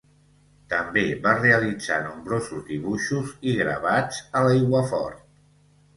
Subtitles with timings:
[0.71, 5.25] També va realitzar nombrosos dibuixos i gravats a l'aiguafort.